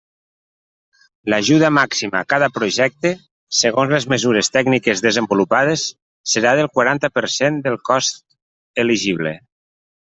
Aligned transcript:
L'ajuda 1.33 1.69
màxima 1.77 2.21
a 2.21 2.27
cada 2.33 2.47
projecte, 2.55 3.11
segons 3.59 3.93
les 3.97 4.09
mesures 4.15 4.51
tècniques 4.57 5.05
desenvolupades, 5.09 5.85
serà 6.35 6.59
del 6.63 6.75
quaranta 6.79 7.15
per 7.19 7.27
cent 7.39 7.65
del 7.69 7.83
cost 7.93 8.23
elegible. 8.87 9.39